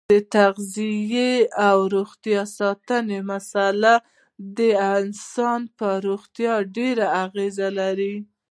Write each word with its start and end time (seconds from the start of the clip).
د 0.13 0.13
تغذیې 0.37 1.31
او 1.67 1.77
روغتیا 1.95 2.41
ساتنې 2.57 3.19
مساله 3.31 3.95
د 4.57 4.59
انسان 4.99 5.61
په 5.77 5.87
روغتیا 6.07 6.53
ډېره 6.75 7.05
اغیزه 7.23 7.67
لري. 7.79 8.15